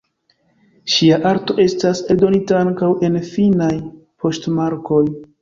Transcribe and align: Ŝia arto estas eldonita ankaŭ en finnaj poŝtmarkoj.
Ŝia 0.93 1.19
arto 1.31 1.55
estas 1.63 2.01
eldonita 2.15 2.57
ankaŭ 2.61 2.91
en 3.09 3.19
finnaj 3.29 3.71
poŝtmarkoj. 4.25 5.05